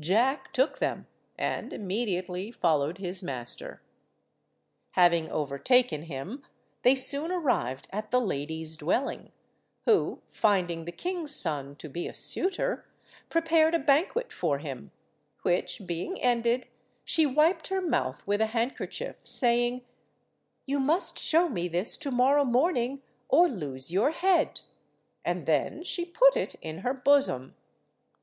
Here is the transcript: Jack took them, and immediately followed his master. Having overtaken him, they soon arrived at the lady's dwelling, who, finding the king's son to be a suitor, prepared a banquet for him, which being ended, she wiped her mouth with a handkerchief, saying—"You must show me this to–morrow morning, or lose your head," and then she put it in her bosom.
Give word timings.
Jack 0.00 0.50
took 0.54 0.78
them, 0.78 1.06
and 1.36 1.70
immediately 1.70 2.50
followed 2.50 2.96
his 2.96 3.22
master. 3.22 3.82
Having 4.92 5.30
overtaken 5.30 6.04
him, 6.04 6.42
they 6.80 6.94
soon 6.94 7.30
arrived 7.30 7.86
at 7.90 8.10
the 8.10 8.18
lady's 8.18 8.78
dwelling, 8.78 9.30
who, 9.84 10.22
finding 10.30 10.86
the 10.86 10.90
king's 10.90 11.34
son 11.34 11.76
to 11.76 11.90
be 11.90 12.08
a 12.08 12.14
suitor, 12.14 12.86
prepared 13.28 13.74
a 13.74 13.78
banquet 13.78 14.32
for 14.32 14.56
him, 14.56 14.90
which 15.42 15.82
being 15.84 16.18
ended, 16.22 16.66
she 17.04 17.26
wiped 17.26 17.68
her 17.68 17.82
mouth 17.82 18.26
with 18.26 18.40
a 18.40 18.46
handkerchief, 18.56 19.16
saying—"You 19.22 20.80
must 20.80 21.18
show 21.18 21.46
me 21.50 21.68
this 21.68 21.98
to–morrow 21.98 22.44
morning, 22.46 23.02
or 23.28 23.50
lose 23.50 23.92
your 23.92 24.12
head," 24.12 24.60
and 25.26 25.44
then 25.44 25.82
she 25.84 26.06
put 26.06 26.38
it 26.38 26.54
in 26.62 26.78
her 26.78 26.94
bosom. 26.94 27.54